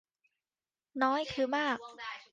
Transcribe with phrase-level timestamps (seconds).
[1.03, 1.77] น้อยคือมาก